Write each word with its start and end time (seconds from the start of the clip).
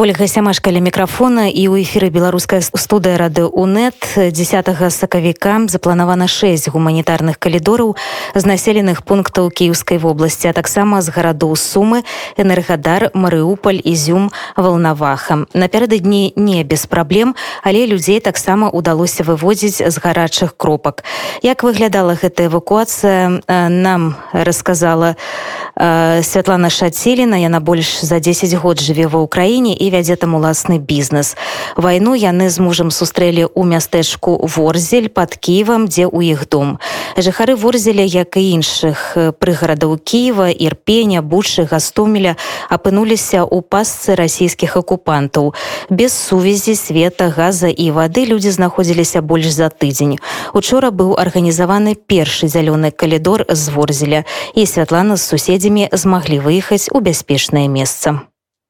ольга 0.00 0.26
сямашка 0.26 0.72
ля 0.74 0.82
мікрафона 0.82 1.46
і 1.46 1.70
ў 1.70 1.86
эфіры 1.86 2.10
беларуская 2.10 2.58
студыя 2.58 3.14
рады 3.14 3.46
унет 3.46 3.94
10 4.18 4.34
сакавіка 4.90 5.70
запланавана 5.70 6.26
6 6.26 6.74
гуманітарных 6.74 7.38
калідораў 7.38 7.94
з 8.34 8.42
населеных 8.42 9.06
пунктаў 9.06 9.54
кіеўскай 9.54 10.02
вобласці 10.02 10.50
а 10.50 10.52
таксама 10.52 10.98
з 10.98 11.14
гарадоў 11.14 11.54
сумы 11.54 12.02
энергадар 12.34 13.14
марыуполь 13.14 13.78
ізюм 13.78 14.34
волнаваха 14.56 15.46
напярэдадні 15.54 16.34
не 16.34 16.64
без 16.64 16.86
праблем 16.90 17.38
але 17.62 17.86
людзей 17.86 18.18
таксама 18.18 18.70
удалося 18.74 19.22
выводзіць 19.22 19.78
з 19.78 19.96
гарачых 20.02 20.56
кропак. 20.56 21.04
Як 21.42 21.62
выглядала 21.62 22.18
гэта 22.18 22.50
эвакуацыя 22.50 23.40
нам 23.46 24.16
рассказала 24.32 25.14
Святлана 25.74 26.70
шацеліна. 26.70 27.36
Яна 27.36 27.60
больш 27.60 27.98
за 28.02 28.20
10 28.20 28.54
год 28.54 28.78
жыве 28.80 29.06
ва 29.10 29.22
ўкраіне 29.26 29.74
і 29.84 29.90
вядзе 29.92 30.16
там 30.16 30.34
уласны 30.34 30.78
бізнес. 30.80 31.36
Вайну 31.76 32.14
яны 32.16 32.48
з 32.48 32.58
мужам 32.58 32.90
сустрэлі 32.90 33.44
ў 33.52 33.62
мястэчку 33.68 34.40
ворзель 34.48 35.12
под 35.12 35.36
кіевам 35.36 35.86
дзе 35.92 36.08
ў 36.08 36.32
іх 36.32 36.48
дом. 36.48 36.80
Жыхары 37.20 37.54
ворзеля 37.54 38.04
як 38.04 38.40
і 38.40 38.44
іншых 38.56 39.36
прыгарадаў 39.38 40.00
кіева 40.00 40.48
ірпеня 40.50 41.20
бучы 41.20 41.68
гастомеля 41.68 42.36
апынуліся 42.72 43.44
ў 43.44 43.60
пасцы 43.60 44.16
расійскіх 44.16 44.76
акупантаў. 44.80 45.52
Без 45.90 46.16
сувязі 46.16 46.74
света 46.74 47.28
газа 47.28 47.68
і 47.68 47.90
вады 47.90 48.24
людзі 48.24 48.50
знаходзіліся 48.50 49.20
больш 49.20 49.52
за 49.52 49.68
тыдзень. 49.68 50.18
Учора 50.54 50.90
быў 50.90 51.18
арганізаваны 51.20 51.94
першы 51.94 52.48
зялёны 52.48 52.90
калідор 52.90 53.44
з 53.48 53.68
ворзеля 53.68 54.24
і 54.54 54.66
святлана 54.66 55.16
з 55.16 55.26
суседзямі 55.28 55.88
змаглі 55.92 56.40
выехаць 56.40 56.88
у 56.92 57.00
бяспечнае 57.00 57.68
месца 57.68 58.24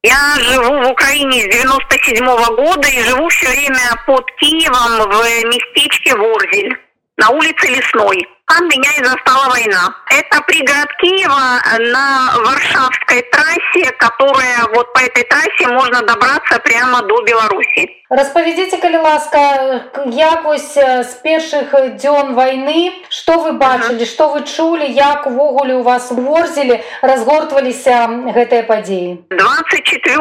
Я 0.05 0.35
живу 0.37 0.83
в 0.83 0.91
Украине 0.91 1.41
с 1.41 1.47
97 1.47 2.23
-го 2.23 2.55
года 2.55 2.87
и 2.87 3.01
живу 3.01 3.27
все 3.29 3.49
время 3.49 4.03
под 4.05 4.23
Киевом 4.39 5.09
в 5.09 5.45
местечке 5.45 6.15
Ворзель 6.15 6.77
на 7.17 7.29
улице 7.29 7.69
Лесной. 7.69 8.27
Там 8.45 8.67
меня 8.67 8.91
и 8.99 9.03
застала 9.03 9.49
война. 9.49 9.95
Это 10.11 10.43
пригород 10.43 10.93
Киева 11.01 11.59
на 11.91 12.37
Варшавской 12.37 13.23
трассе, 13.31 13.91
которая 13.97 14.67
вот 14.75 14.93
по 14.93 14.99
этой 14.99 15.23
трассе 15.23 15.67
можно 15.69 16.03
добраться 16.03 16.59
прямо 16.59 17.01
до 17.01 17.23
Беларуси. 17.23 17.89
Распавядзіце, 18.10 18.76
калі 18.82 18.96
ласка, 19.06 19.38
як 20.10 20.44
вось 20.44 20.74
з 20.74 21.12
першых 21.22 21.70
дзён 21.94 22.34
вайны, 22.34 22.90
што 23.06 23.38
вы 23.38 23.52
бачылі, 23.54 24.02
што 24.02 24.34
вы 24.34 24.42
чулі, 24.42 24.88
як 24.90 25.26
увогуле 25.30 25.78
у 25.78 25.82
вас 25.86 26.10
ворзелі 26.10 26.80
разгортваліся 27.02 28.10
гэтыя 28.34 28.66
падзеі. 28.66 29.18
24 29.30 30.18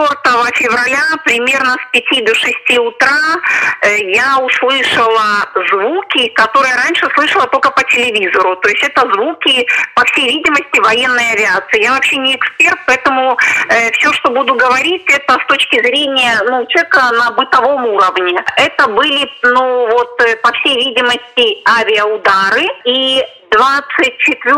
февраля 0.53 1.01
примерно 1.25 1.73
с 1.73 1.85
5 1.91 2.25
до 2.25 2.35
6 2.35 2.77
утра 2.77 3.41
я 3.81 4.37
услышала 4.37 5.49
звуки, 5.69 6.29
которые 6.35 6.75
раньше 6.75 7.07
слышала 7.15 7.47
только 7.47 7.71
по 7.71 7.83
телевизору. 7.83 8.55
То 8.57 8.69
есть 8.69 8.83
это 8.83 9.01
звуки, 9.13 9.65
по 9.95 10.05
всей 10.05 10.29
видимости, 10.29 10.79
военной 10.79 11.31
авиации. 11.33 11.83
Я 11.83 11.93
вообще 11.93 12.17
не 12.17 12.35
эксперт, 12.35 12.77
поэтому 12.85 13.37
э, 13.69 13.91
все, 13.93 14.13
что 14.13 14.29
буду 14.29 14.53
говорить, 14.53 15.03
это 15.07 15.39
с 15.39 15.45
точки 15.47 15.81
зрения 15.81 16.33
ну, 16.49 16.65
человека 16.67 17.11
на 17.13 17.31
бытовом 17.31 17.72
уровне. 17.74 18.44
Это 18.56 18.88
были, 18.88 19.30
ну 19.42 19.88
вот, 19.88 20.20
э, 20.22 20.36
по 20.36 20.52
всей 20.52 20.76
видимости, 20.76 21.62
авиаудары. 21.68 22.66
И 22.84 23.22
24, 23.50 24.54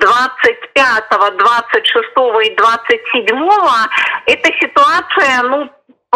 25, 0.00 1.04
26 1.38 2.06
и 2.44 2.54
27 2.54 3.48
эта 4.26 4.52
ситуация, 4.60 5.42
ну, 5.44 5.70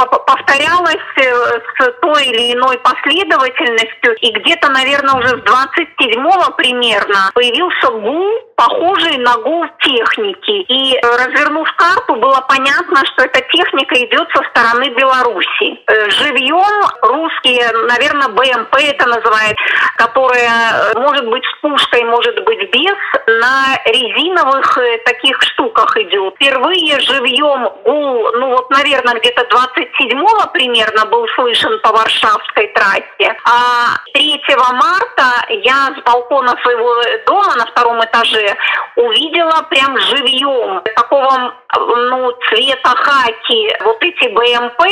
повторялась 0.04 0.96
э, 1.16 1.60
с 1.78 2.00
той 2.02 2.26
или 2.26 2.52
иной 2.52 2.78
последовательностью, 2.78 4.14
и 4.20 4.30
где-то, 4.32 4.70
наверное, 4.70 5.14
уже 5.14 5.28
с 5.28 5.40
27-го 5.40 6.52
примерно 6.52 7.30
появился 7.34 7.90
гул, 7.90 8.28
похожий 8.56 9.16
на 9.18 9.36
гул 9.38 9.64
техники. 9.80 10.64
И 10.68 10.96
э, 10.96 11.00
развернув 11.02 11.68
карту, 11.76 12.16
было 12.16 12.44
понятно, 12.46 13.04
что 13.06 13.24
эта 13.24 13.40
техника 13.40 13.94
идет 14.04 14.28
со 14.34 14.42
стороны 14.50 14.90
Беларуси. 14.90 15.80
Э, 15.86 16.10
живьем 16.10 16.84
русские, 17.00 17.72
наверное, 17.88 18.28
БМП 18.28 18.76
это 18.76 19.06
называют, 19.06 19.56
которая 19.96 20.92
может 20.94 21.26
быть 21.28 21.44
с 21.44 21.60
пушкой, 21.62 22.04
может 22.04 22.44
быть 22.44 22.70
без, 22.70 22.96
на 23.40 23.78
резиновых 23.86 24.78
таких 25.06 25.40
штуках 25.42 25.96
идет. 25.96 26.34
Впервые 26.34 27.00
живьем 27.00 27.70
гул, 27.84 28.30
ну 28.34 28.48
вот, 28.48 28.70
наверное, 28.70 29.18
где-то 29.18 29.46
20 29.48 29.85
27 29.94 30.26
примерно 30.52 31.06
был 31.06 31.26
слышен 31.34 31.78
по 31.80 31.92
Варшавской 31.92 32.68
трассе, 32.68 33.36
а 33.44 33.96
3 34.12 34.40
марта 34.72 35.46
я 35.48 35.94
с 35.96 36.02
балкона 36.04 36.56
своего 36.62 37.02
дома 37.26 37.54
на 37.56 37.66
втором 37.66 38.04
этаже 38.04 38.56
увидела 38.96 39.62
прям 39.68 39.98
живьем 39.98 40.82
такого 40.94 41.54
ну, 41.78 42.32
цвета 42.48 42.90
хаки 42.96 43.76
вот 43.84 44.02
эти 44.02 44.28
БМП, 44.28 44.82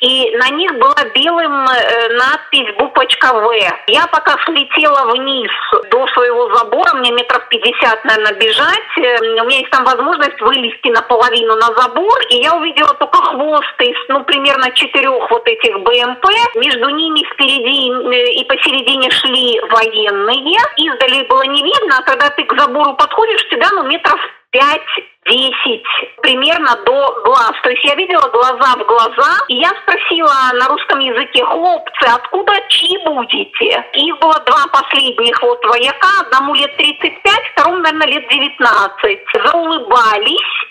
и 0.00 0.36
на 0.36 0.48
них 0.50 0.72
была 0.78 1.04
белым 1.14 1.66
э, 1.66 2.08
надпись 2.14 2.74
буквочка 2.78 3.34
В. 3.34 3.52
Я 3.86 4.06
пока 4.06 4.36
слетела 4.44 5.10
вниз 5.12 5.50
до 5.90 6.06
своего 6.08 6.54
забора, 6.54 6.94
мне 6.94 7.10
метров 7.12 7.48
50, 7.48 8.04
наверное, 8.04 8.34
бежать, 8.34 8.98
э, 8.98 9.18
у 9.20 9.24
меня 9.24 9.58
есть 9.58 9.70
там 9.70 9.84
возможность 9.84 10.40
вылезти 10.40 10.88
наполовину 10.88 11.56
на 11.56 11.72
забор, 11.74 12.20
и 12.30 12.36
я 12.36 12.54
увидела 12.54 12.94
только 12.94 13.18
хвост 13.18 13.74
из, 13.80 13.96
ну, 14.08 14.24
примерно 14.38 14.70
четырех 14.72 15.30
вот 15.30 15.46
этих 15.46 15.78
БМП. 15.80 16.24
Между 16.56 16.88
ними 16.90 17.24
впереди 17.32 17.90
э, 17.90 18.32
и 18.40 18.44
посередине 18.44 19.10
шли 19.10 19.60
военные. 19.70 20.58
Издали 20.76 21.26
было 21.26 21.42
не 21.42 21.62
видно, 21.62 21.98
а 21.98 22.02
когда 22.02 22.30
ты 22.30 22.44
к 22.44 22.58
забору 22.58 22.94
подходишь, 22.94 23.48
тебя, 23.48 23.68
ну, 23.72 23.82
метров 23.84 24.20
5-10 24.54 25.82
примерно 26.22 26.76
до 26.86 27.22
глаз. 27.24 27.52
То 27.62 27.70
есть 27.70 27.84
я 27.84 27.96
видела 27.96 28.28
глаза 28.28 28.76
в 28.76 28.86
глаза, 28.86 29.44
и 29.48 29.56
я 29.56 29.70
спросила 29.82 30.34
на 30.54 30.68
русском 30.68 31.00
языке, 31.00 31.44
хлопцы, 31.44 32.04
откуда 32.06 32.52
чьи 32.68 32.96
будете? 33.04 33.84
Их 33.94 34.18
было 34.20 34.38
два 34.46 34.66
последних 34.72 35.42
вот 35.42 35.64
вояка, 35.64 36.20
одному 36.26 36.54
лет 36.54 36.76
35, 36.76 37.34
второму, 37.52 37.78
наверное, 37.78 38.06
лет 38.06 38.28
19. 38.28 39.18
Заулыбались, 39.44 40.68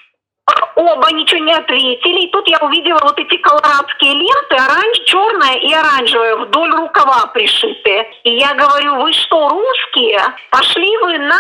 оба 0.77 1.11
ничего 1.11 1.43
не 1.43 1.53
ответили. 1.53 2.25
И 2.25 2.31
тут 2.31 2.47
я 2.47 2.59
увидела 2.59 2.99
вот 3.01 3.19
эти 3.19 3.37
колорадские 3.37 4.13
ленты, 4.13 4.55
оранж, 4.55 4.99
черная 5.05 5.55
и 5.55 5.73
оранжевая, 5.73 6.35
вдоль 6.37 6.71
рукава 6.71 7.27
пришитые. 7.33 8.09
И 8.23 8.35
я 8.37 8.53
говорю, 8.53 9.01
вы 9.01 9.11
что, 9.13 9.49
русские? 9.49 10.21
Пошли 10.51 10.97
вы 10.97 11.17
на 11.17 11.39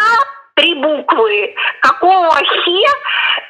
три 0.57 0.73
буквы. 0.73 1.55
Какого 1.81 2.35
хе 2.35 2.83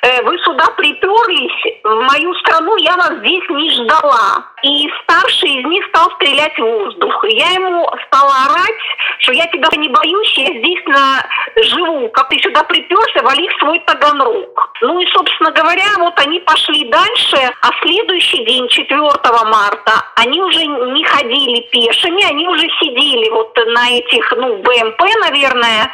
э, 0.01 0.21
вы 0.23 0.37
сюда 0.39 0.65
приперлись? 0.75 1.79
В 1.83 2.01
мою 2.01 2.35
страну 2.35 2.75
я 2.77 2.95
вас 2.97 3.13
здесь 3.19 3.49
не 3.49 3.71
ждала. 3.71 4.45
И 4.63 4.89
старший 5.03 5.49
из 5.49 5.65
них 5.65 5.85
стал 5.87 6.11
стрелять 6.11 6.57
в 6.57 6.61
воздух. 6.61 7.25
Я 7.29 7.51
ему 7.51 7.89
стала 8.07 8.33
орать, 8.49 8.81
что 9.19 9.31
я 9.31 9.47
тебя 9.47 9.69
не 9.77 9.89
боюсь, 9.89 10.37
я 10.37 10.59
здесь 10.59 10.83
на 10.85 11.25
живу. 11.63 12.09
Как 12.09 12.29
ты 12.29 12.39
сюда 12.39 12.63
приперся, 12.63 13.21
вали 13.21 13.47
в 13.49 13.59
свой 13.59 13.79
Таганрог. 13.79 14.71
Ну 14.81 14.99
и, 14.99 15.05
собственно 15.07 15.51
говоря, 15.51 15.85
вот 15.97 16.19
они 16.19 16.39
пошли 16.41 16.85
дальше, 16.89 17.37
а 17.61 17.69
следующий 17.81 18.43
день, 18.45 18.67
4 18.67 18.99
марта, 19.45 20.05
они 20.15 20.41
уже 20.41 20.65
не 20.65 21.03
ходили 21.03 21.61
пешими, 21.71 22.23
они 22.23 22.47
уже 22.47 22.67
сидели 22.79 23.29
вот 23.29 23.55
на 23.67 23.89
этих, 23.89 24.33
ну, 24.37 24.57
БМП, 24.57 25.01
наверное, 25.21 25.91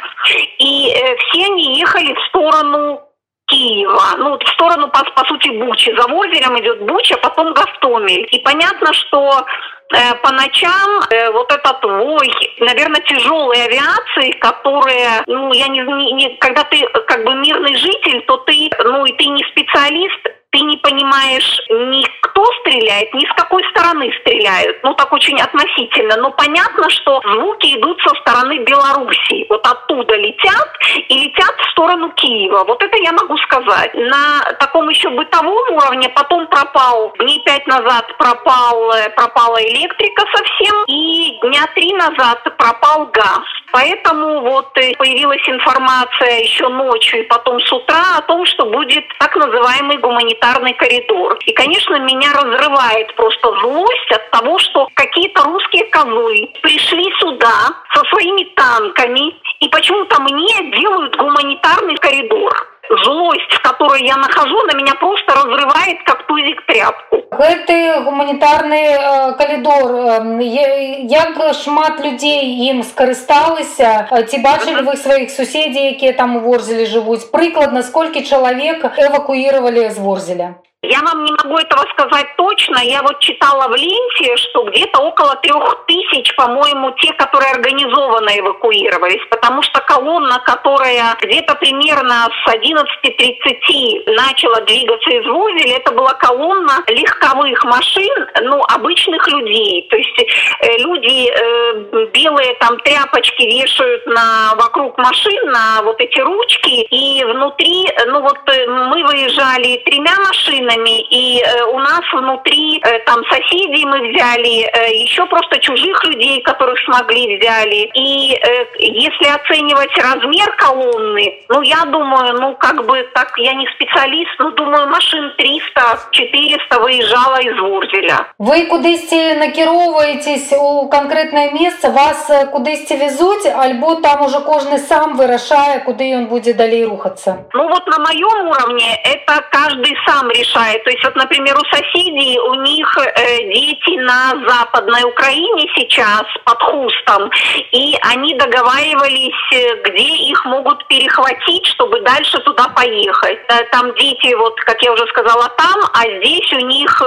и 0.58 0.90
э, 0.90 1.16
все 1.16 1.44
они 1.46 1.78
ехали 1.78 2.14
в 2.14 2.20
сторону 2.28 3.00
Киева, 3.46 4.16
ну, 4.18 4.38
в 4.38 4.48
сторону, 4.48 4.88
по, 4.88 5.04
по 5.04 5.24
сути, 5.26 5.48
Бучи. 5.48 5.94
За 5.96 6.06
озером 6.06 6.58
идет 6.60 6.80
Буча, 6.86 7.16
потом 7.18 7.52
Гастомель. 7.52 8.26
И 8.30 8.38
понятно, 8.40 8.92
что 8.94 9.44
э, 9.92 10.14
по 10.22 10.32
ночам 10.32 11.00
э, 11.10 11.30
вот 11.30 11.52
этот 11.52 11.84
вой, 11.84 12.32
наверное, 12.60 13.02
тяжелой 13.02 13.64
авиации, 13.64 14.32
которая, 14.38 15.24
ну, 15.26 15.52
я 15.52 15.68
не, 15.68 15.80
не, 16.12 16.36
когда 16.36 16.64
ты 16.64 16.86
как 17.06 17.24
бы 17.24 17.34
мирный 17.34 17.76
житель, 17.76 18.22
то 18.22 18.38
ты, 18.38 18.70
ну, 18.82 19.04
и 19.04 19.12
ты 19.12 19.26
не 19.26 19.44
специалист, 19.44 20.20
ты 20.54 20.60
не 20.60 20.76
понимаешь 20.76 21.60
ни 21.68 22.04
кто 22.20 22.44
стреляет, 22.60 23.12
ни 23.12 23.26
с 23.26 23.32
какой 23.34 23.62
стороны 23.70 24.10
стреляют. 24.20 24.78
Ну, 24.84 24.94
так 24.94 25.12
очень 25.12 25.40
относительно. 25.40 26.16
Но 26.16 26.30
понятно, 26.30 26.88
что 26.90 27.20
звуки 27.24 27.76
идут 27.76 28.00
со 28.02 28.14
стороны 28.20 28.58
Белоруссии. 28.60 29.46
Вот 29.48 29.66
оттуда 29.66 30.14
летят 30.16 30.68
и 31.08 31.24
летят 31.24 31.54
в 31.58 31.70
сторону 31.72 32.10
Киева. 32.10 32.64
Вот 32.64 32.82
это 32.82 32.96
я 32.98 33.12
могу 33.12 33.36
сказать. 33.38 33.94
На 33.94 34.40
таком 34.60 34.88
еще 34.88 35.10
бытовом 35.10 35.74
уровне 35.74 36.08
потом 36.10 36.46
пропал. 36.46 37.12
Дней 37.18 37.42
пять 37.44 37.66
назад 37.66 38.16
пропал, 38.16 38.92
пропала 39.16 39.60
электрика 39.62 40.24
совсем. 40.32 40.84
И 40.86 41.38
дня 41.42 41.66
три 41.74 41.92
назад 41.94 42.42
пропал 42.56 43.06
газ. 43.06 43.42
Поэтому 43.72 44.40
вот 44.40 44.72
появилась 44.72 45.42
информация 45.48 46.40
еще 46.40 46.68
ночью 46.68 47.20
и 47.20 47.26
потом 47.26 47.60
с 47.60 47.72
утра 47.72 48.13
что 48.46 48.66
будет 48.66 49.04
так 49.18 49.34
называемый 49.36 49.98
гуманитарный 49.98 50.74
коридор. 50.74 51.38
И, 51.46 51.52
конечно, 51.52 51.98
меня 52.00 52.32
разрывает 52.32 53.14
просто 53.16 53.48
злость 53.60 54.10
от 54.10 54.30
того, 54.30 54.58
что 54.58 54.88
какие-то 54.94 55.44
русские 55.44 55.84
козлы 55.86 56.50
пришли 56.62 57.04
сюда 57.18 57.70
со 57.94 58.04
своими 58.06 58.44
танками 58.54 59.34
и 59.60 59.68
почему-то 59.68 60.20
мне 60.22 60.70
делают 60.70 61.16
гуманитарный 61.16 61.96
коридор 61.96 62.73
злость, 63.03 63.53
в 63.53 63.61
которой 63.61 64.03
я 64.05 64.15
нахожу, 64.17 64.57
на 64.63 64.75
меня 64.75 64.95
просто 64.95 65.33
разрывает, 65.33 66.03
как 66.05 66.25
тузик 66.27 66.65
тряпку. 66.65 67.17
Гэты 67.31 68.01
гуманітарны 68.03 68.73
э, 68.73 69.33
калідор 69.37 69.91
э, 69.93 71.05
як 71.07 71.53
шмат 71.53 72.01
людзей 72.03 72.69
ім 72.69 72.81
скарысталася 72.83 74.09
ці 74.25 74.37
бачылі 74.41 74.81
вы 74.89 74.97
сваіх 74.97 75.29
суседзей 75.29 75.93
якія 75.93 76.13
там 76.13 76.35
у 76.37 76.39
ворзелі 76.41 76.89
жывуць 76.89 77.29
прыкладна 77.31 77.83
сколькі 77.83 78.25
чалавек 78.25 78.83
эвакуировали 78.97 79.89
з 79.89 79.97
ворзеля 79.99 80.55
я 80.90 81.00
вам 81.00 81.24
не 81.24 81.32
могу 81.32 81.56
этого 81.58 81.84
сказать 81.92 82.36
точно. 82.36 82.78
Я 82.78 83.02
вот 83.02 83.18
читала 83.20 83.68
в 83.68 83.74
ленте, 83.74 84.36
что 84.36 84.64
где-то 84.64 85.00
около 85.00 85.36
трех 85.36 85.84
тысяч, 85.86 86.34
по-моему, 86.36 86.90
те, 86.98 87.12
которые 87.14 87.52
организованно 87.52 88.38
эвакуировались, 88.38 89.22
потому 89.30 89.62
что 89.62 89.80
колонна, 89.80 90.40
которая 90.44 91.16
где-то 91.20 91.54
примерно 91.54 92.28
с 92.44 92.48
11.30 92.48 94.12
начала 94.14 94.60
двигаться 94.62 95.10
из 95.10 95.26
Вузеля, 95.26 95.76
это 95.76 95.92
была 95.92 96.12
колонна 96.14 96.84
легковых 96.88 97.64
машин, 97.64 98.28
ну, 98.42 98.62
обычных 98.68 99.26
людей. 99.28 99.86
То 99.90 99.96
есть 99.96 100.20
э, 100.20 100.78
люди 100.78 101.30
э, 101.30 102.06
белые 102.12 102.54
там 102.54 102.78
тряпочки 102.80 103.42
вешают 103.42 104.06
на, 104.06 104.54
вокруг 104.56 104.98
машин, 104.98 105.50
на 105.50 105.82
вот 105.82 106.00
эти 106.00 106.20
ручки, 106.20 106.86
и 106.90 107.24
внутри, 107.24 107.88
ну 108.06 108.20
вот 108.20 108.38
э, 108.46 108.66
мы 108.66 109.04
выезжали 109.04 109.82
тремя 109.84 110.14
машинами, 110.26 110.73
странами, 110.73 111.01
и 111.01 111.41
э, 111.41 111.63
у 111.65 111.79
нас 111.79 112.01
внутри 112.13 112.79
э, 112.79 112.99
там 113.05 113.23
соседей 113.25 113.85
мы 113.85 113.99
взяли, 114.09 114.63
э, 114.63 114.93
еще 114.95 115.25
просто 115.25 115.59
чужих 115.59 116.03
людей, 116.05 116.41
которых 116.41 116.79
смогли 116.85 117.37
взяли. 117.37 117.89
И 117.93 118.33
э, 118.33 118.65
если 118.79 119.25
оценивать 119.25 119.95
размер 119.97 120.51
колонны, 120.57 121.39
ну 121.49 121.61
я 121.61 121.85
думаю, 121.85 122.33
ну 122.39 122.55
как 122.55 122.85
бы 122.85 123.03
так, 123.13 123.33
я 123.37 123.53
не 123.53 123.67
специалист, 123.75 124.31
но 124.39 124.51
думаю, 124.51 124.87
машин 124.87 125.33
300-400 125.37 126.81
выезжала 126.81 127.39
из 127.41 127.59
Ворзеля. 127.59 128.27
Вы 128.39 128.65
кудысьці 128.65 129.35
накіроўваецесь 129.39 130.53
у 130.57 130.87
конкретное 130.89 131.51
место, 131.51 131.89
вас 131.89 132.29
э, 132.29 132.45
кудысьці 132.45 132.95
везуть, 132.95 133.45
альбо 133.45 133.95
там 133.95 134.21
уже 134.21 134.39
кожны 134.39 134.79
сам 134.79 135.15
вырашае, 135.15 135.79
куды 135.79 136.15
он 136.15 136.27
будет 136.27 136.57
далей 136.57 136.85
рухаться? 136.85 137.45
Ну 137.53 137.67
вот 137.67 137.85
на 137.87 137.99
моем 137.99 138.47
уровне 138.47 138.99
это 139.03 139.43
каждый 139.51 139.95
сам 140.05 140.29
решает 140.29 140.62
бывает. 140.62 140.62
то 140.72 140.90
есть 140.90 141.04
вот, 141.04 141.16
например, 141.16 141.56
у 141.56 141.64
соседей, 141.74 142.38
у 142.38 142.54
них 142.54 142.96
э, 142.98 143.38
дети 143.52 143.98
на 144.00 144.32
Западной 144.48 145.02
Украине 145.04 145.68
сейчас 145.76 146.24
под 146.44 146.62
Хустом, 146.62 147.30
и 147.72 147.96
они 148.02 148.34
договаривались, 148.34 149.52
э, 149.52 149.82
где 149.84 150.02
их 150.02 150.44
могут 150.46 150.86
перехватить, 150.88 151.66
чтобы 151.66 152.00
дальше 152.00 152.38
туда 152.40 152.68
поехать. 152.68 153.38
Э, 153.48 153.64
там 153.72 153.94
дети, 153.94 154.34
вот, 154.34 154.58
как 154.60 154.80
я 154.82 154.92
уже 154.92 155.06
сказала, 155.08 155.48
там, 155.56 155.80
а 155.92 156.02
здесь 156.18 156.52
у 156.52 156.60
них 156.60 157.02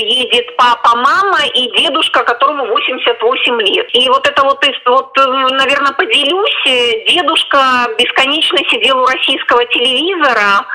едет 0.00 0.56
папа, 0.56 0.96
мама 0.96 1.38
и 1.54 1.70
дедушка, 1.78 2.22
которому 2.24 2.66
88 2.66 3.60
лет. 3.62 3.88
И 3.94 4.08
вот 4.08 4.26
это 4.26 4.42
вот, 4.42 4.64
вот 4.86 5.16
наверное, 5.16 5.92
поделюсь, 5.92 7.06
дедушка 7.08 7.58
бесконечно 7.98 8.58
сидел 8.70 9.00
у 9.00 9.06
российского 9.06 9.64
телевизора, 9.66 10.66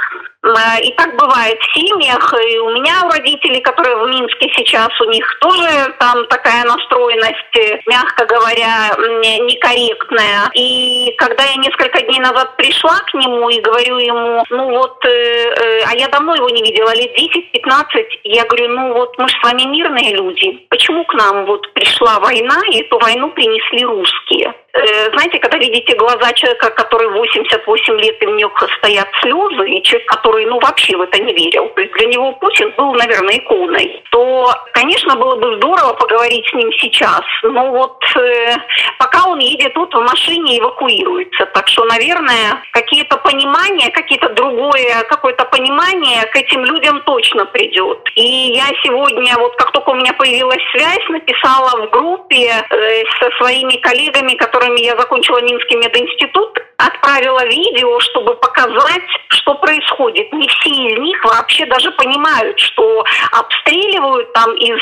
и 0.82 0.92
так 0.92 1.16
бывает 1.16 1.58
в 1.60 1.74
семьях. 1.78 2.34
И 2.34 2.60
у 2.60 2.70
меня 2.72 3.04
у 3.06 3.10
родителей, 3.10 3.62
которые 3.62 3.96
в 3.98 4.08
Минске 4.08 4.50
сейчас, 4.56 4.90
у 5.02 5.10
них 5.10 5.26
тоже 5.42 5.94
там 6.00 6.26
такая 6.28 6.64
настроенность, 6.66 7.58
э, 7.58 7.80
мягко 7.88 8.26
говоря, 8.26 8.96
некорректная. 8.98 10.50
И 10.54 11.14
когда 11.18 11.44
я 11.44 11.56
несколько 11.56 12.02
дней 12.02 12.20
назад 12.20 12.56
пришла 12.58 12.96
к 13.00 13.14
нему 13.14 13.50
и 13.50 13.62
говорю 13.62 13.98
ему, 13.98 14.44
ну 14.50 14.70
вот, 14.70 15.04
э, 15.06 15.10
э, 15.10 15.84
а 15.86 15.96
я 15.96 16.08
давно 16.10 16.36
его 16.36 16.50
не 16.50 16.62
видела, 16.62 16.94
лет 16.94 17.12
10-15, 17.18 18.06
я 18.24 18.46
говорю, 18.46 18.70
ну 18.70 18.94
вот 18.94 19.18
мы 19.18 19.28
же 19.28 19.36
с 19.36 19.44
вами 19.44 19.64
мирные 19.64 20.16
люди. 20.16 20.66
Почему 20.70 21.06
к 21.06 21.14
нам 21.14 21.46
вот 21.46 21.74
пришла 21.74 22.20
война, 22.20 22.62
и 22.72 22.82
эту 22.82 23.00
войну 23.00 23.30
принесли 23.32 23.84
русские? 23.86 24.54
Э, 24.76 25.10
знаете, 25.14 25.40
когда 25.40 25.58
видите 25.58 25.96
глаза 25.96 26.34
человека, 26.34 26.70
который 26.72 27.08
88 27.10 28.00
лет, 28.02 28.22
и 28.22 28.26
в 28.26 28.36
них 28.36 28.50
стоят 28.78 29.08
слезы, 29.22 29.70
и 29.70 29.82
человек, 29.84 30.10
который, 30.10 30.46
ну, 30.46 30.60
вообще 30.60 30.98
в 30.98 31.02
это 31.02 31.18
не 31.20 31.34
верил, 31.34 31.70
то 31.70 31.82
есть 31.82 31.94
для 31.94 32.08
него 32.08 32.34
Путин 32.34 32.74
был, 32.78 32.94
наверное, 32.94 33.38
иконой, 33.38 34.04
то, 34.12 34.54
конечно, 34.74 35.16
было 35.16 35.38
бы 35.38 35.56
здорово 35.56 35.94
поговорить 35.94 36.46
с 36.50 36.54
ним 36.54 36.70
сейчас, 36.74 37.22
но 37.44 37.72
вот 37.72 38.04
э, 38.18 38.56
пока 39.00 39.30
он 39.30 39.40
едет 39.40 39.74
тут 39.76 39.94
в 39.94 40.02
машине, 40.02 40.60
эвакуируется. 40.60 41.46
Так 41.54 41.70
что, 41.70 41.86
наверное, 41.86 42.62
какие-то 42.72 43.16
понимания, 43.18 43.90
какие-то 43.92 44.30
другое, 44.30 45.04
какое-то 45.08 45.46
понимание 45.46 46.26
к 46.26 46.36
этим 46.36 46.66
людям 46.66 47.02
точно 47.06 47.46
придет. 47.46 48.00
И 48.16 48.52
я 48.54 48.68
сегодня, 48.84 49.38
вот 49.38 49.56
как 49.56 49.72
только 49.72 49.90
у 49.92 49.96
меня 49.96 50.12
появилась 50.14 50.64
связь, 50.72 51.08
написала 51.08 51.86
в 51.86 51.90
группе 51.92 52.52
э, 52.70 53.04
со 53.22 53.30
своими 53.38 53.78
коллегами, 53.78 54.36
которые 54.36 54.65
которыми 54.66 54.82
я 54.82 54.98
закончила 54.98 55.42
Минский 55.42 55.76
мединститут, 55.78 56.60
отправила 56.78 57.46
видео, 57.46 58.00
чтобы 58.00 58.36
показать, 58.36 59.04
что 59.30 59.56
происходит. 59.56 60.32
Не 60.34 60.48
все 60.48 60.70
из 60.70 61.00
них 61.00 61.24
вообще 61.24 61.66
даже 61.66 61.92
понимают, 61.92 62.60
что 62.60 63.04
обстреливают 63.32 64.34
там 64.34 64.56
из 64.56 64.78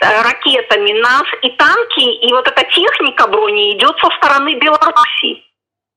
э, 0.00 0.22
ракетами 0.22 0.92
нас 1.00 1.24
и 1.42 1.50
танки, 1.50 2.26
и 2.26 2.32
вот 2.32 2.46
эта 2.48 2.62
техника 2.64 3.28
брони 3.28 3.76
идет 3.76 3.96
со 3.98 4.10
стороны 4.16 4.54
Беларуси. 4.54 5.44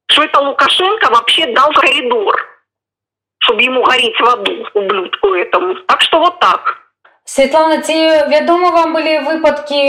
Что 0.10 0.24
это 0.24 0.40
Лукашенко 0.42 1.10
вообще 1.12 1.48
дал 1.48 1.72
коридор, 1.74 2.36
чтобы 3.40 3.62
ему 3.62 3.84
гореть 3.84 4.20
в 4.20 4.26
аду, 4.26 4.68
ублюдку 4.74 5.34
этому. 5.34 5.76
Так 5.88 6.02
что 6.02 6.20
вот 6.20 6.40
так. 6.40 6.81
Светлана 7.31 7.82
ці 7.82 7.94
вядома 8.31 8.69
вам 8.70 8.93
былі 8.94 9.19
выпадкі 9.26 9.81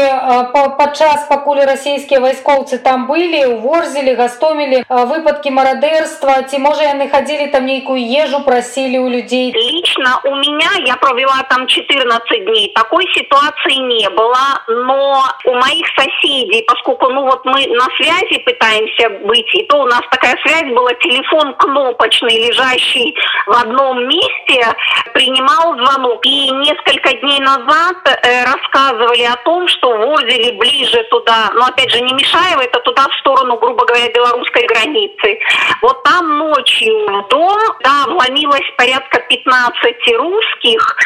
падчас 0.77 1.27
пакуль 1.29 1.59
расійскія 1.69 2.19
вайскоўцы 2.19 2.79
там 2.87 3.05
былі 3.05 3.41
у 3.45 3.59
ворзелі 3.61 4.15
гастомілі 4.17 4.79
выпадкі 4.89 5.53
марадэрства 5.53 6.41
ці 6.49 6.57
можа 6.63 6.87
яны 6.87 7.07
хадзілі 7.13 7.47
там 7.53 7.69
нейкую 7.69 8.01
ежу 8.01 8.41
просілі 8.47 8.99
у 9.05 9.09
людзей 9.13 9.53
лично 9.92 10.20
у 10.24 10.36
меня 10.36 10.70
я 10.84 10.96
провела 10.96 11.42
там 11.48 11.66
14 11.66 12.44
дней 12.44 12.72
такой 12.74 13.04
ситуации 13.14 13.74
не 13.74 14.08
было 14.10 14.62
но 14.68 15.24
у 15.44 15.54
моих 15.54 15.86
соседей 15.96 16.64
поскольку 16.66 17.08
ну 17.08 17.22
вот 17.22 17.44
мы 17.44 17.66
на 17.66 17.86
связи 17.96 18.38
пытаемся 18.44 19.10
быть 19.24 19.54
и 19.54 19.64
то 19.64 19.78
у 19.78 19.86
нас 19.86 20.02
такая 20.10 20.36
связь 20.44 20.72
была 20.72 20.92
телефон 20.94 21.54
кнопочный 21.54 22.48
лежащий 22.48 23.14
в 23.46 23.52
одном 23.52 24.08
месте 24.08 24.66
принимал 25.14 25.76
звонок 25.76 26.24
и 26.26 26.50
несколько 26.50 27.14
дней 27.18 27.40
назад 27.40 27.96
э, 28.06 28.44
рассказывали 28.44 29.22
о 29.22 29.36
том, 29.44 29.68
что 29.68 29.90
возили 30.22 30.56
ближе 30.58 31.02
туда, 31.10 31.50
но 31.54 31.66
опять 31.66 31.90
же 31.90 32.00
не 32.00 32.12
Мишаева, 32.12 32.62
это 32.62 32.80
туда 32.80 33.08
в 33.08 33.14
сторону, 33.20 33.58
грубо 33.58 33.84
говоря, 33.84 34.12
белорусской 34.12 34.66
границы. 34.66 35.38
Вот 35.80 36.02
там 36.02 36.38
ночью 36.38 36.94
в 37.06 37.28
дом, 37.28 37.58
да, 37.82 38.04
вломилось 38.06 38.66
порядка 38.76 39.20
15 39.28 39.81
русских, 40.16 40.96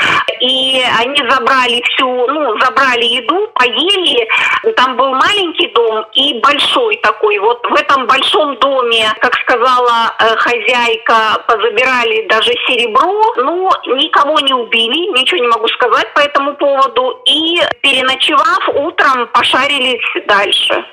и 0.40 0.82
они 0.98 1.16
забрали 1.28 1.82
всю, 1.82 2.06
ну, 2.06 2.58
забрали 2.60 3.04
еду, 3.04 3.48
поели. 3.54 4.28
Там 4.74 4.96
был 4.96 5.14
маленький 5.14 5.68
дом 5.68 6.06
и 6.14 6.40
большой 6.40 6.96
такой. 6.96 7.38
Вот 7.38 7.64
в 7.68 7.74
этом 7.74 8.06
большом 8.06 8.56
доме, 8.56 9.12
как 9.20 9.34
сказала 9.36 10.14
хозяйка, 10.38 11.42
позабирали 11.46 12.26
даже 12.28 12.52
серебро. 12.66 13.34
Ну, 13.36 13.70
никого 13.96 14.40
не 14.40 14.54
убили, 14.54 15.18
ничего 15.18 15.40
не 15.40 15.48
могу 15.48 15.68
сказать 15.68 16.12
по 16.14 16.20
этому 16.20 16.54
поводу 16.54 17.20
и, 17.26 17.60
переночевав, 17.82 18.68
утром 18.68 19.28
пошарились 19.32 20.26
дальше 20.26 20.84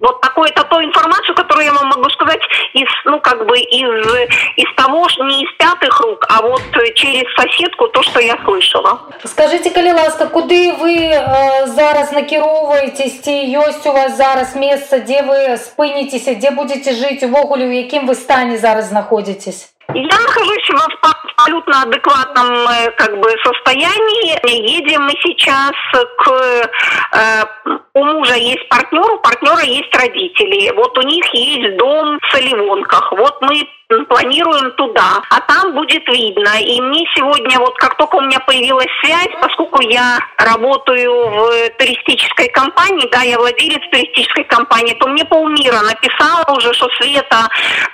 Вот 0.00 0.20
такую 0.20 0.48
это 0.48 0.62
ту 0.64 0.82
информацию, 0.82 1.34
которую 1.34 1.64
я 1.64 1.72
вам 1.72 1.88
могу 1.88 2.10
сказать 2.10 2.40
из, 2.74 2.88
ну, 3.06 3.18
как 3.20 3.46
бы 3.46 3.58
из, 3.58 4.28
из 4.56 4.74
того, 4.76 5.06
не 5.26 5.42
из 5.42 5.50
пятых 5.56 6.00
рук, 6.00 6.26
а 6.28 6.42
вот 6.42 6.62
через 6.94 7.24
соседку, 7.34 7.88
то, 7.88 8.02
что 8.02 8.20
я 8.20 8.38
слышала. 8.44 9.00
Скажите, 9.24 9.70
калі 9.70 9.92
ласка, 9.92 10.26
куды 10.26 10.72
вы 10.74 10.96
э, 11.10 11.66
зараз 11.66 12.12
накіроўваецесь, 12.12 13.20
ці 13.22 13.32
ёсць 13.32 13.86
у 13.86 13.92
вас 13.92 14.16
зараз 14.16 14.54
месца, 14.54 15.00
дзе 15.00 15.22
вы 15.22 15.56
спынетеся, 15.56 16.34
дзе 16.34 16.50
будете 16.50 16.92
жыць 16.92 17.24
увогуле, 17.24 17.66
у 17.66 17.72
якім 17.72 18.06
вы 18.06 18.14
стане 18.14 18.58
зараз 18.58 18.88
знаходзіцесь? 18.92 19.72
Я 19.93 20.19
нахожусь 20.19 20.69
в 20.69 21.35
абсолютно 21.35 21.81
адекватном 21.81 22.47
э, 22.69 22.91
как 22.91 23.19
бы 23.19 23.29
состоянии. 23.43 24.39
Едем 24.75 25.03
мы 25.03 25.11
сейчас 25.21 25.71
к... 26.17 26.69
Э, 27.13 27.43
у 27.93 28.03
мужа 28.05 28.35
есть 28.35 28.69
партнер, 28.69 29.11
у 29.11 29.19
партнера 29.19 29.61
есть 29.63 29.93
родители. 29.95 30.71
Вот 30.75 30.97
у 30.97 31.01
них 31.01 31.25
есть 31.33 31.77
дом 31.77 32.19
в 32.21 32.31
Соливонках. 32.31 33.11
Вот 33.11 33.41
мы 33.41 33.67
планируем 34.07 34.71
туда, 34.71 35.21
а 35.29 35.39
там 35.41 35.73
будет 35.73 36.07
видно. 36.07 36.49
И 36.59 36.81
мне 36.81 37.05
сегодня, 37.15 37.59
вот 37.59 37.75
как 37.77 37.95
только 37.97 38.15
у 38.15 38.21
меня 38.21 38.39
появилась 38.39 38.87
связь, 39.03 39.29
поскольку 39.41 39.81
я 39.81 40.19
работаю 40.37 41.11
в 41.11 41.69
туристической 41.77 42.49
компании, 42.49 43.07
да, 43.11 43.21
я 43.21 43.37
владелец 43.37 43.81
туристической 43.91 44.43
компании, 44.45 44.93
то 44.95 45.07
мне 45.07 45.25
полмира 45.25 45.81
написала 45.81 46.45
уже, 46.55 46.73
что 46.73 46.87
Света, 46.99 47.47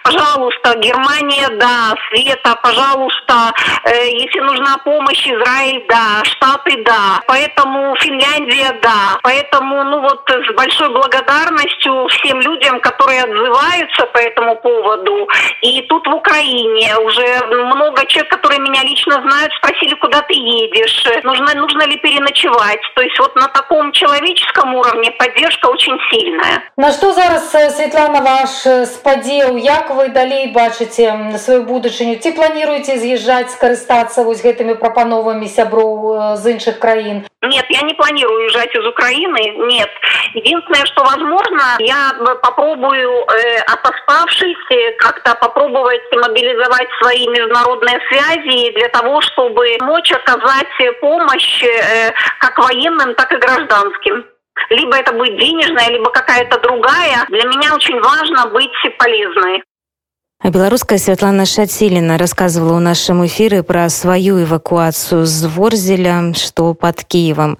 пожалуйста, 0.04 0.78
Германия, 0.80 1.50
да, 1.60 1.96
Света, 2.10 2.58
пожалуйста, 2.62 3.54
э, 3.84 4.10
если 4.10 4.40
нужна 4.40 4.78
помощь, 4.84 5.28
Израиль, 5.28 5.84
да, 5.90 6.24
Штаты, 6.24 6.84
да, 6.84 7.22
поэтому 7.28 7.96
Финляндия, 7.98 8.78
да, 8.82 9.20
поэтому, 9.24 9.84
ну 9.84 10.02
вот, 10.02 10.30
с 10.30 10.54
большой 10.54 10.90
благодарностью 10.90 12.08
всем 12.08 12.40
людям, 12.42 12.80
которые 12.80 13.24
отзываются 13.24 14.06
по 14.08 14.18
этому 14.18 14.56
поводу, 14.58 15.28
и 15.62 15.82
тут 15.87 16.07
в 16.07 16.15
Украине 16.15 16.97
уже 16.99 17.47
много 17.47 18.05
человек, 18.07 18.31
которые 18.31 18.61
меня 18.61 18.83
лично 18.83 19.15
знают, 19.23 19.53
спросили, 19.55 19.95
куда 19.95 20.23
ты 20.23 20.35
едешь, 20.35 21.07
нужно, 21.23 21.55
нужно 21.55 21.83
ли 21.87 21.97
переночевать. 21.99 22.81
То 22.95 23.03
есть 23.03 23.19
вот 23.19 23.37
на 23.37 23.49
таком 23.49 23.93
человеческом 23.93 24.75
уровне 24.75 25.11
поддержка 25.13 25.67
очень 25.67 25.97
сильная. 26.11 26.65
На 26.77 26.91
что 26.93 27.13
зараз, 27.13 27.51
Светлана, 27.51 28.21
ваш 28.21 28.89
спадзеў, 28.89 29.57
як 29.57 29.91
вы 29.91 30.09
далей 30.09 30.49
бачыце 30.53 31.39
свою 31.39 31.63
будучыню? 31.63 32.19
Ці 32.19 32.33
планируеце 32.33 32.99
з'язджаць, 32.99 33.55
скарыстацца 33.55 34.25
вось 34.27 34.43
гэтымі 34.43 34.75
прапановамі 34.75 35.47
сяброў 35.47 36.37
з 36.37 36.59
іншых 36.59 36.79
краін? 36.79 37.23
Нет, 37.43 37.67
я 37.71 37.83
не 37.83 37.95
планирую 37.95 38.45
уезжать 38.45 38.75
из 38.75 38.87
Украины, 38.87 39.41
нет. 39.67 39.91
Единственное, 40.35 40.87
что 40.87 41.03
возможно, 41.03 41.77
я 41.81 42.15
попробую, 42.41 43.27
э, 43.27 43.59
отоспавшись, 43.67 44.57
как-то 44.99 45.35
попробовать 45.77 46.01
мобилизовать 46.13 46.89
свои 47.01 47.27
международные 47.29 48.01
связи 48.09 48.73
для 48.73 48.89
того, 48.89 49.21
чтобы 49.21 49.77
мочь 49.81 50.13
оказать 50.13 50.67
помощь 51.01 51.63
э, 51.63 52.13
как 52.39 52.59
военным, 52.59 53.15
так 53.15 53.33
и 53.33 53.37
гражданским. 53.37 54.25
Либо 54.71 54.97
это 54.97 55.13
будет 55.13 55.39
денежная, 55.39 55.89
либо 55.89 56.11
какая-то 56.11 56.59
другая. 56.61 57.25
Для 57.29 57.45
меня 57.45 57.75
очень 57.75 58.01
важно 58.01 58.47
быть 58.51 58.71
полезной. 58.99 59.63
А 60.45 60.51
беларуская 60.51 60.99
Святлана 60.99 61.47
Шаціліна 61.47 62.19
рассказывала 62.19 62.75
ў 62.75 62.83
нашым 62.83 63.23
эфіры 63.23 63.63
пра 63.63 63.87
сваю 63.87 64.43
эвакуацыю 64.43 65.23
з 65.23 65.47
Ворзеля, 65.47 66.35
што 66.35 66.75
пад 66.75 66.99
Кіевам. 67.07 67.51